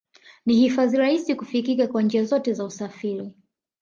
Ni 0.45 0.55
hifadhi 0.55 0.97
rahisi 0.97 1.35
kufikika 1.35 1.87
kwa 1.87 2.01
njia 2.01 2.23
zote 2.23 2.53
za 2.53 2.65
usafiri 2.65 3.33